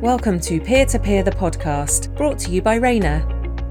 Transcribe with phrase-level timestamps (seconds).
[0.00, 3.22] Welcome to Peer to Peer the podcast, brought to you by Rayner.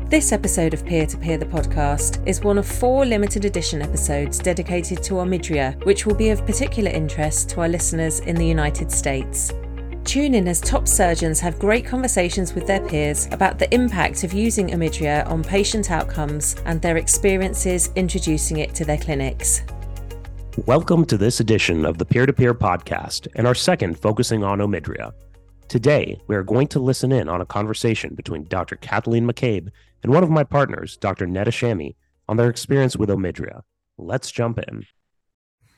[0.09, 4.37] This episode of Peer to Peer the podcast is one of four limited edition episodes
[4.37, 8.91] dedicated to Omidria, which will be of particular interest to our listeners in the United
[8.91, 9.51] States.
[10.03, 14.31] Tune in as top surgeons have great conversations with their peers about the impact of
[14.31, 19.63] using Omidria on patient outcomes and their experiences introducing it to their clinics.
[20.67, 24.59] Welcome to this edition of the Peer to Peer podcast and our second focusing on
[24.59, 25.11] Omidria.
[25.69, 28.75] Today, we are going to listen in on a conversation between Dr.
[28.77, 29.69] Cathleen McCabe
[30.01, 31.27] and one of my partners, Dr.
[31.27, 31.93] Neda Shamie,
[32.27, 33.61] on their experience with Omidria.
[33.95, 34.87] Let's jump in.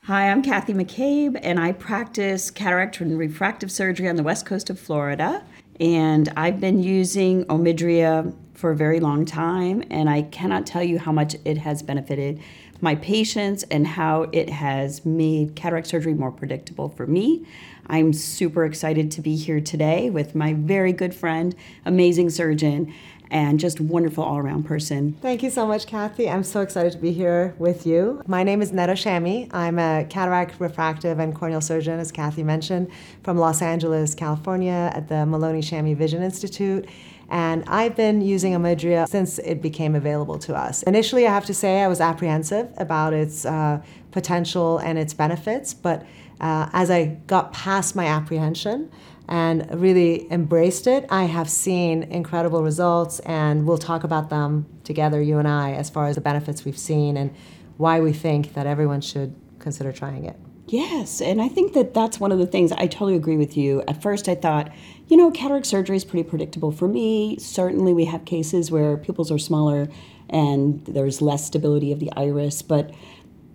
[0.05, 4.69] Hi, I'm Kathy McCabe, and I practice cataract and refractive surgery on the west coast
[4.69, 5.43] of Florida.
[5.81, 10.99] And I've been using Omidria for a very long time, and I cannot tell you
[10.99, 12.39] how much it has benefited
[12.79, 17.45] my patients and how it has made cataract surgery more predictable for me.
[17.91, 21.53] I'm super excited to be here today with my very good friend,
[21.85, 22.93] amazing surgeon,
[23.29, 25.17] and just wonderful all around person.
[25.21, 26.29] Thank you so much, Kathy.
[26.29, 28.21] I'm so excited to be here with you.
[28.27, 29.49] My name is Neda Shamie.
[29.53, 32.89] I'm a cataract, refractive, and corneal surgeon, as Kathy mentioned,
[33.23, 36.87] from Los Angeles, California, at the Maloney Shamie Vision Institute.
[37.29, 40.83] And I've been using Omidria since it became available to us.
[40.83, 45.73] Initially, I have to say I was apprehensive about its uh, potential and its benefits,
[45.73, 46.05] but
[46.41, 48.91] uh, as I got past my apprehension
[49.29, 55.21] and really embraced it, I have seen incredible results, and we'll talk about them together,
[55.21, 57.33] you and I, as far as the benefits we've seen and
[57.77, 60.35] why we think that everyone should consider trying it.
[60.67, 63.83] Yes, and I think that that's one of the things I totally agree with you.
[63.87, 64.71] At first, I thought,
[65.07, 67.37] you know, cataract surgery is pretty predictable for me.
[67.39, 69.89] Certainly, we have cases where pupils are smaller
[70.29, 72.91] and there's less stability of the iris, but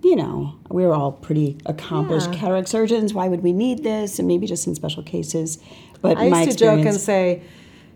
[0.07, 2.39] you know, we're all pretty accomplished yeah.
[2.39, 3.13] cataract surgeons.
[3.13, 4.21] Why would we need this?
[4.21, 5.59] And maybe just in special cases.
[6.01, 7.43] But I used to joke and say,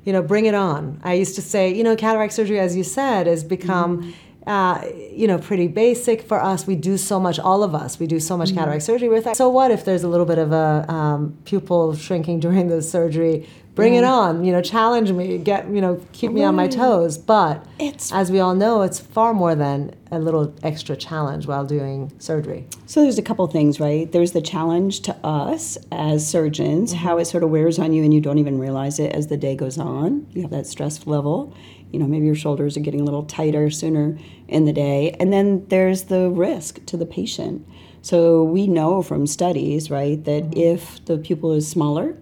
[0.04, 1.00] you know, bring it on.
[1.04, 4.02] I used to say, you know, cataract surgery, as you said, has become.
[4.02, 4.10] Mm-hmm
[4.46, 6.66] uh, you know, pretty basic for us.
[6.66, 8.58] We do so much, all of us, we do so much mm-hmm.
[8.58, 12.40] cataract surgery with So what if there's a little bit of a um, pupil shrinking
[12.40, 13.46] during the surgery?
[13.74, 17.16] Bring it on, you know, challenge me, get, you know, keep me on my toes.
[17.16, 21.64] But it's, as we all know, it's far more than a little extra challenge while
[21.64, 22.66] doing surgery.
[22.86, 24.10] So there's a couple things, right?
[24.10, 27.04] There's the challenge to us as surgeons, mm-hmm.
[27.06, 29.36] how it sort of wears on you and you don't even realize it as the
[29.36, 30.26] day goes on.
[30.32, 31.54] You have that stress level
[31.92, 35.32] you know maybe your shoulders are getting a little tighter sooner in the day and
[35.32, 37.66] then there's the risk to the patient
[38.02, 40.58] so we know from studies right that mm-hmm.
[40.58, 42.16] if the pupil is smaller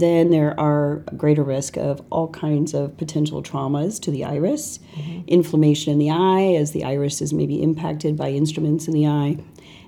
[0.00, 5.22] then there are greater risk of all kinds of potential traumas to the iris mm-hmm.
[5.26, 9.36] inflammation in the eye as the iris is maybe impacted by instruments in the eye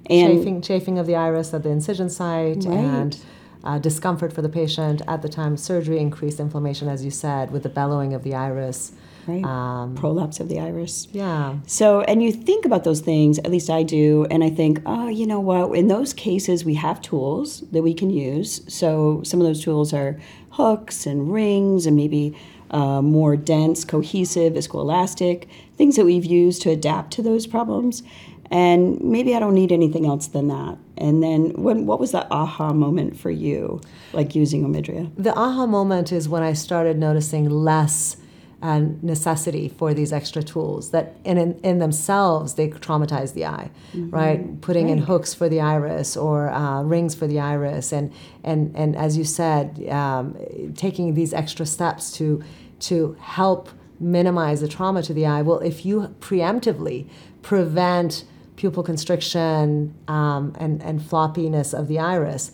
[0.09, 2.67] and chafing, chafing of the iris at the incision site right.
[2.67, 3.19] and
[3.65, 7.51] uh, discomfort for the patient at the time of surgery, increased inflammation, as you said,
[7.51, 8.93] with the bellowing of the iris
[9.27, 9.45] right?
[9.45, 11.09] Um, Prolapse of the iris.
[11.13, 11.57] Yeah.
[11.67, 15.09] So, and you think about those things, at least I do, and I think, oh,
[15.09, 15.77] you know what?
[15.77, 18.63] In those cases, we have tools that we can use.
[18.73, 20.19] So, some of those tools are
[20.51, 22.37] hooks and rings and maybe
[22.71, 28.03] uh, more dense, cohesive, viscoelastic, things that we've used to adapt to those problems.
[28.51, 30.79] And maybe I don't need anything else than that.
[30.97, 33.81] And then, when, what was the aha moment for you,
[34.13, 35.11] like using Omidria?
[35.17, 38.17] The aha moment is when I started noticing less
[38.63, 43.71] and necessity for these extra tools that in, in, in themselves they traumatize the eye
[43.93, 44.09] mm-hmm.
[44.11, 44.93] right putting right.
[44.93, 48.13] in hooks for the iris or uh, rings for the iris and
[48.43, 50.37] and and as you said um,
[50.75, 52.43] taking these extra steps to
[52.81, 53.69] to help
[54.01, 57.07] minimize the trauma to the eye well if you preemptively
[57.43, 58.25] prevent
[58.57, 62.53] pupil constriction um, and, and floppiness of the iris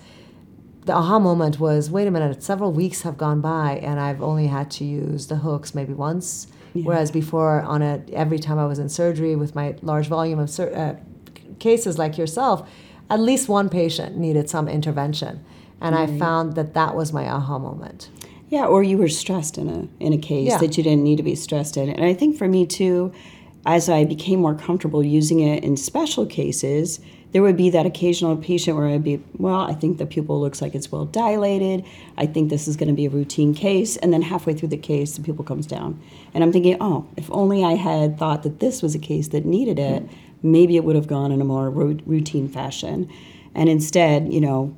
[0.84, 4.46] the aha moment was wait a minute several weeks have gone by and i've only
[4.46, 6.84] had to use the hooks maybe once yeah.
[6.84, 10.50] whereas before on a every time i was in surgery with my large volume of
[10.50, 10.94] sur- uh,
[11.58, 12.68] cases like yourself
[13.10, 15.44] at least one patient needed some intervention
[15.80, 16.08] and right.
[16.08, 18.10] i found that that was my aha moment
[18.48, 20.58] yeah or you were stressed in a in a case yeah.
[20.58, 23.12] that you didn't need to be stressed in and i think for me too
[23.64, 27.00] as i became more comfortable using it in special cases
[27.32, 30.60] there would be that occasional patient where I'd be, well, I think the pupil looks
[30.60, 31.84] like it's well dilated.
[32.16, 33.96] I think this is going to be a routine case.
[33.96, 36.00] And then halfway through the case, the pupil comes down.
[36.34, 39.46] And I'm thinking, oh, if only I had thought that this was a case that
[39.46, 40.06] needed it,
[40.42, 43.10] maybe it would have gone in a more routine fashion.
[43.54, 44.76] And instead, you know,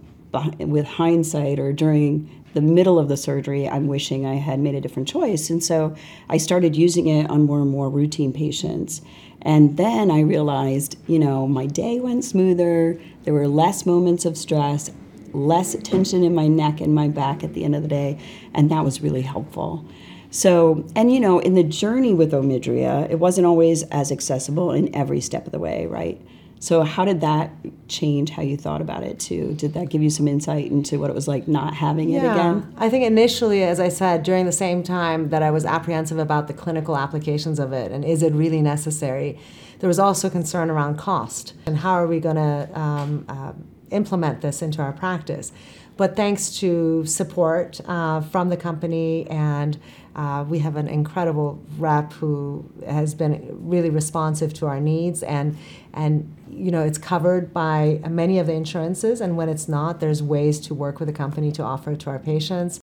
[0.58, 4.80] with hindsight or during the middle of the surgery, I'm wishing I had made a
[4.80, 5.50] different choice.
[5.50, 5.94] And so
[6.28, 9.02] I started using it on more and more routine patients.
[9.42, 14.36] And then I realized, you know, my day went smoother, there were less moments of
[14.36, 14.90] stress.
[15.34, 18.18] less tension in my neck and my back at the end of the day,
[18.54, 19.84] and that was really helpful.
[20.30, 24.94] So, and you know, in the journey with Omidria, it wasn't always as accessible in
[24.94, 26.20] every step of the way, right?
[26.64, 27.50] So, how did that
[27.88, 29.52] change how you thought about it too?
[29.52, 32.20] Did that give you some insight into what it was like not having yeah.
[32.20, 32.74] it again?
[32.78, 36.48] I think initially, as I said, during the same time that I was apprehensive about
[36.48, 39.38] the clinical applications of it and is it really necessary,
[39.80, 43.52] there was also concern around cost and how are we going to um, uh,
[43.90, 45.52] implement this into our practice.
[45.96, 49.78] But thanks to support uh, from the company and
[50.16, 55.56] uh, we have an incredible rep who has been really responsive to our needs and
[55.92, 59.20] and you know it's covered by many of the insurances.
[59.20, 62.10] And when it's not there's ways to work with the company to offer it to
[62.10, 62.80] our patients.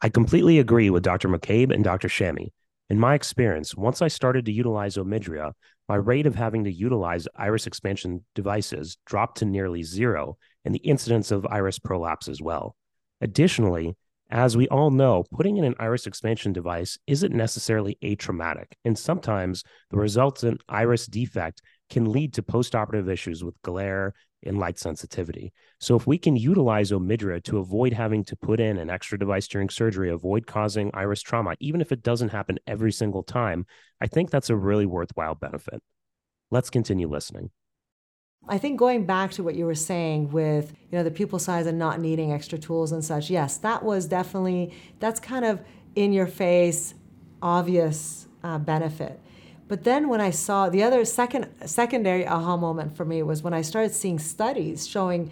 [0.00, 2.50] I completely agree with dr mccabe and dr shamie.
[2.90, 5.52] In my experience once i started to utilize omidria
[5.88, 10.36] my rate of having to utilize iris expansion devices dropped to nearly zero
[10.68, 12.76] and the incidence of iris prolapse as well
[13.22, 13.96] additionally
[14.30, 19.64] as we all know, putting in an iris expansion device isn't necessarily atraumatic, and sometimes
[19.90, 24.12] the resultant iris defect can lead to postoperative issues with glare
[24.44, 25.52] and light sensitivity.
[25.80, 29.48] So, if we can utilize Omidria to avoid having to put in an extra device
[29.48, 33.64] during surgery, avoid causing iris trauma, even if it doesn't happen every single time,
[34.00, 35.82] I think that's a really worthwhile benefit.
[36.50, 37.50] Let's continue listening.
[38.48, 41.66] I think going back to what you were saying with you know the pupil size
[41.66, 45.60] and not needing extra tools and such, yes, that was definitely that's kind of
[45.94, 46.94] in your face,
[47.42, 49.20] obvious uh, benefit.
[49.66, 53.52] But then when I saw the other second secondary aha moment for me was when
[53.52, 55.30] I started seeing studies showing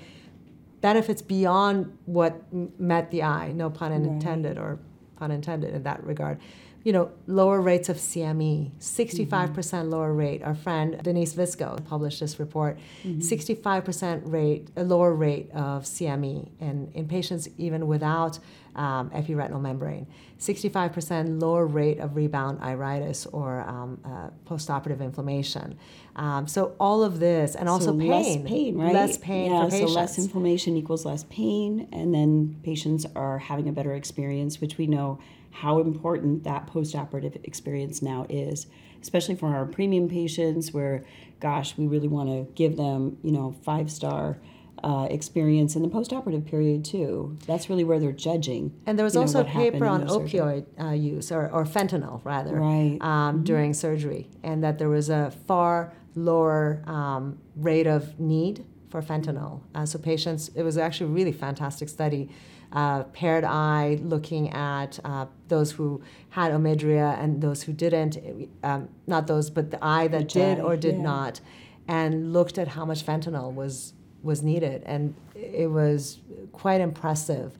[0.83, 2.43] benefits beyond what
[2.79, 4.63] met the eye, no pun intended right.
[4.63, 4.79] or
[5.17, 6.39] pun intended in that regard
[6.87, 10.41] you know, lower rates of CME, 65% mm hmm lower rate.
[10.45, 13.19] Our friend Denise Visco published this report, mm-hmm.
[13.19, 18.39] 65% rate, a lower rate of CME in, in patients even without
[18.77, 20.07] um, epiretinal membrane,
[20.39, 25.79] 65% lower rate of rebound iritis or um, uh, postoperative inflammation.
[26.15, 28.11] Um, so all of this, and also so pain.
[28.11, 28.93] Less pain, right?
[28.93, 29.93] Less pain yeah, for patients.
[29.93, 34.79] So less inflammation equals less pain, and then patients are having a better experience, which
[34.79, 35.19] we know
[35.51, 38.67] how important that postoperative experience now is,
[39.01, 41.03] especially for our premium patients where,
[41.41, 44.37] gosh, we really want to give them, you know, five star.
[44.85, 47.37] Uh, experience in the postoperative period too.
[47.47, 48.73] That's really where they're judging.
[48.85, 52.55] And there was also know, a paper on opioid uh, use or, or fentanyl rather
[52.55, 52.99] right.
[53.01, 53.45] um, mm-hmm.
[53.45, 59.63] during surgery, and that there was a far lower um, rate of need for fentanyl.
[59.75, 62.29] Uh, so patients, it was actually a really fantastic study
[62.73, 68.19] uh, paired eye, looking at uh, those who had omidria and those who didn't,
[68.63, 70.63] um, not those, but the eye that Which did eye?
[70.63, 71.03] or did yeah.
[71.03, 71.41] not,
[71.89, 73.95] and looked at how much fentanyl was
[74.27, 76.19] was needed, and it was
[76.53, 77.57] quite impressive.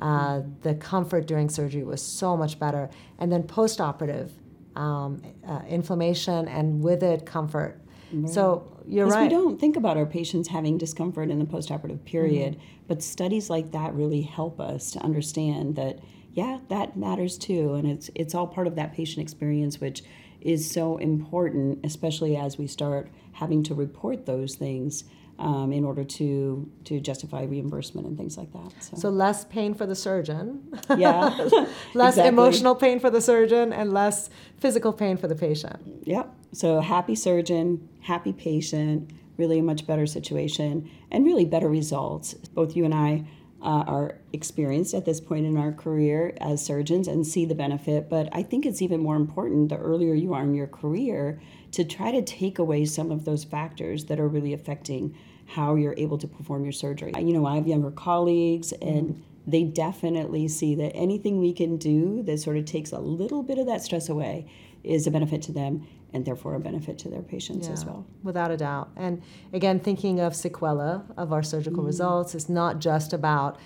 [0.00, 2.88] Uh, the comfort during surgery was so much better,
[3.18, 4.30] and then postoperative
[4.76, 7.80] um, uh, inflammation and with it comfort.
[8.12, 8.30] Right.
[8.30, 9.24] So you're right.
[9.24, 12.84] We don't think about our patients having discomfort in the postoperative period, mm-hmm.
[12.88, 16.00] but studies like that really help us to understand that
[16.32, 20.02] yeah, that matters too, and it's it's all part of that patient experience, which
[20.40, 25.04] is so important, especially as we start having to report those things
[25.40, 28.72] um, in order to to justify reimbursement and things like that.
[28.82, 30.70] So, so less pain for the surgeon.
[30.96, 31.28] Yeah.
[31.94, 32.28] less exactly.
[32.28, 34.28] emotional pain for the surgeon and less
[34.58, 35.80] physical pain for the patient.
[36.04, 36.32] Yep.
[36.52, 42.34] So happy surgeon, happy patient, really a much better situation and really better results.
[42.34, 43.24] Both you and I
[43.62, 48.08] uh, are experienced at this point in our career as surgeons and see the benefit.
[48.08, 51.40] But I think it's even more important the earlier you are in your career
[51.72, 55.16] to try to take away some of those factors that are really affecting
[55.54, 57.12] how you're able to perform your surgery.
[57.16, 62.22] You know, I have younger colleagues and they definitely see that anything we can do
[62.22, 64.46] that sort of takes a little bit of that stress away
[64.84, 68.06] is a benefit to them and therefore a benefit to their patients yeah, as well.
[68.22, 68.90] Without a doubt.
[68.96, 71.86] And again, thinking of sequela of our surgical mm-hmm.
[71.86, 73.58] results, it's not just about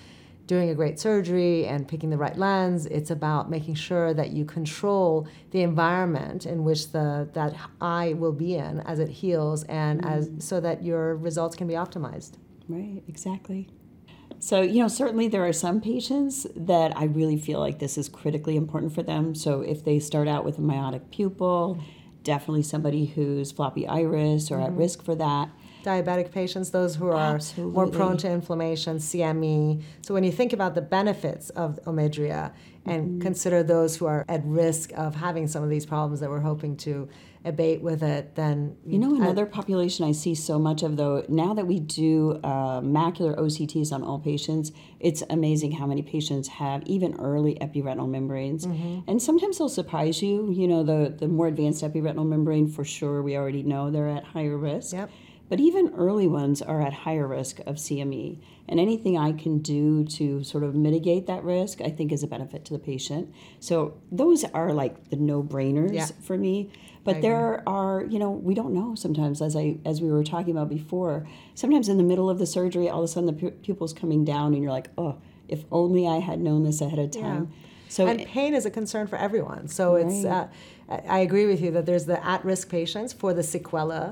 [0.46, 2.86] doing a great surgery and picking the right lens.
[2.86, 8.32] It's about making sure that you control the environment in which the that eye will
[8.32, 10.10] be in as it heals and mm.
[10.10, 12.32] as so that your results can be optimized.
[12.68, 13.68] Right, exactly.
[14.38, 18.08] So, you know, certainly there are some patients that I really feel like this is
[18.08, 19.34] critically important for them.
[19.34, 21.82] So, if they start out with a miotic pupil,
[22.24, 24.66] definitely somebody who's floppy iris or mm-hmm.
[24.66, 25.48] at risk for that.
[25.84, 27.74] Diabetic patients, those who are Absolutely.
[27.74, 29.82] more prone to inflammation, CME.
[30.02, 32.52] So when you think about the benefits of Omidria
[32.86, 33.20] and Mm-hmm.
[33.20, 36.76] consider those who are at risk of having some of these problems that we're hoping
[36.78, 37.08] to
[37.46, 41.52] abate with it, then You know, another population I see so much of though, now
[41.54, 46.82] that we do uh, macular OCTs on all patients, it's amazing how many patients have
[46.86, 48.64] even early epiretinal membranes.
[48.64, 50.50] And sometimes they'll surprise you.
[50.52, 54.24] You know, the, the more advanced epiretinal membrane, for sure, we already know they're at
[54.24, 54.92] higher risk.
[54.94, 55.10] Yep.
[55.48, 58.38] But even early ones are at higher risk of CME.
[58.66, 62.26] And anything I can do to sort of mitigate that risk, I think is a
[62.26, 63.32] benefit to the patient.
[63.60, 66.06] So those are like the no brainers Yeah.
[66.22, 66.70] for me.
[67.04, 70.52] But there are, you know, we don't know sometimes, as I as we were talking
[70.56, 71.26] about before.
[71.54, 74.54] Sometimes in the middle of the surgery, all of a sudden the pupil's coming down,
[74.54, 77.50] and you're like, oh, if only I had known this ahead of time.
[77.94, 79.68] So and pain is a concern for everyone.
[79.68, 80.48] So it's uh,
[80.88, 84.04] I I agree with you that there's the at-risk patients for the sequela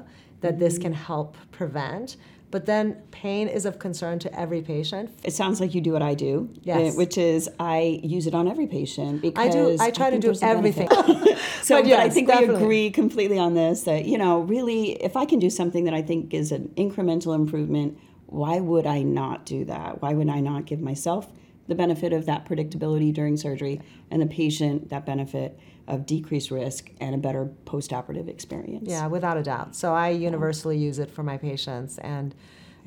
[0.44, 0.82] that this Mm-hmm.
[0.82, 2.08] can help prevent.
[2.54, 5.06] But then pain is of concern to every patient.
[5.24, 6.32] it sounds like you do what I do,
[6.70, 6.92] Yes.
[6.92, 7.78] uh, which is I
[8.16, 9.76] use it on every patient because I do.
[9.86, 10.88] I try to do there's a benefit.
[10.92, 11.36] everything.
[11.68, 12.54] So, But but, I think definitely.
[12.56, 15.94] we agree completely on this that, you know, really, if I can do something that
[16.00, 17.90] I think is an incremental improvement,
[18.26, 19.88] why would I not do that?
[20.02, 21.24] Why would I not give myself
[21.68, 26.90] the benefit of that predictability during surgery and the patient that benefit of decreased risk
[27.00, 28.88] and a better postoperative experience?
[28.88, 29.74] Yeah, without a doubt.
[29.74, 32.34] So I universally use it for my patients, and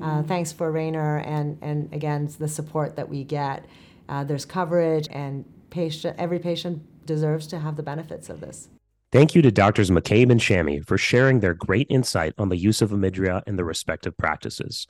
[0.00, 3.64] uh, thanks for Rayner and and again the support that we get.
[4.08, 8.68] Uh, there's coverage, and patient every patient deserves to have the benefits of this.
[9.12, 12.82] Thank you to Doctors McCabe and Shamie for sharing their great insight on the use
[12.82, 14.86] of Omidria in the respective practices.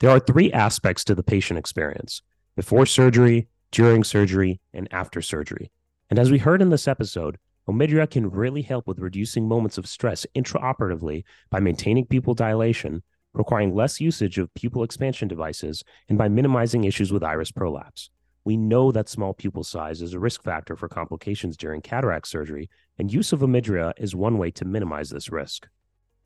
[0.00, 2.22] There are three aspects to the patient experience
[2.56, 5.70] before surgery, during surgery, and after surgery.
[6.08, 9.86] And as we heard in this episode, Omidria can really help with reducing moments of
[9.86, 13.02] stress intraoperatively by maintaining pupil dilation,
[13.34, 18.08] requiring less usage of pupil expansion devices, and by minimizing issues with iris prolapse.
[18.44, 22.70] We know that small pupil size is a risk factor for complications during cataract surgery,
[22.98, 25.66] and use of Omidria is one way to minimize this risk.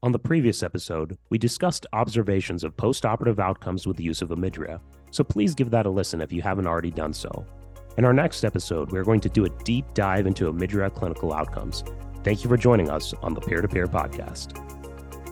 [0.03, 4.81] On the previous episode, we discussed observations of postoperative outcomes with the use of Omidria,
[5.11, 7.45] so please give that a listen if you haven't already done so.
[7.99, 11.85] In our next episode, we're going to do a deep dive into Omidria clinical outcomes.
[12.23, 14.57] Thank you for joining us on the Peer to Peer podcast.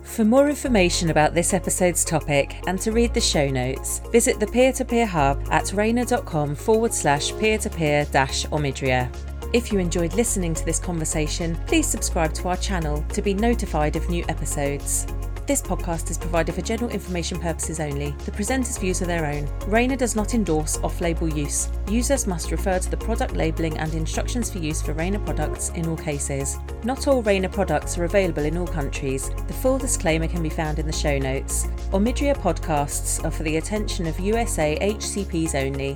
[0.04, 4.46] For more information about this episode's topic and to read the show notes, visit the
[4.46, 9.14] peer to peer hub at rayner.com forward slash peer to peer dash omidria.
[9.52, 13.96] If you enjoyed listening to this conversation, please subscribe to our channel to be notified
[13.96, 15.06] of new episodes.
[15.48, 18.10] This podcast is provided for general information purposes only.
[18.26, 19.48] The presenter's views are their own.
[19.66, 21.70] Rayner does not endorse off label use.
[21.88, 25.86] Users must refer to the product labelling and instructions for use for Rayner products in
[25.86, 26.58] all cases.
[26.84, 29.30] Not all Rayner products are available in all countries.
[29.46, 31.66] The full disclaimer can be found in the show notes.
[31.92, 35.94] Omidria podcasts are for the attention of USA HCPs only.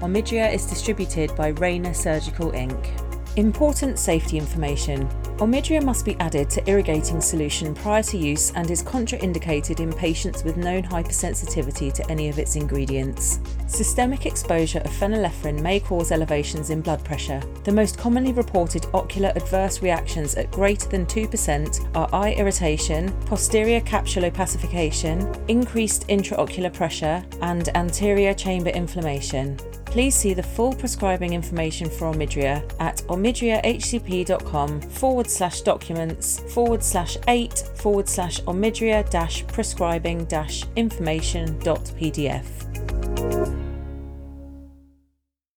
[0.00, 3.03] Omidria is distributed by Rayner Surgical Inc.
[3.36, 5.08] Important safety information.
[5.38, 10.44] Omidria must be added to irrigating solution prior to use and is contraindicated in patients
[10.44, 13.40] with known hypersensitivity to any of its ingredients.
[13.66, 17.42] Systemic exposure of phenylephrine may cause elevations in blood pressure.
[17.64, 23.80] The most commonly reported ocular adverse reactions at greater than 2% are eye irritation, posterior
[23.80, 29.58] capsule opacification, increased intraocular pressure, and anterior chamber inflammation.
[29.94, 37.16] Please see the full prescribing information for Omidria at omidriahcp.com forward slash documents forward slash
[37.28, 42.83] 8 forward slash omidria dash prescribing dash information dot pdf.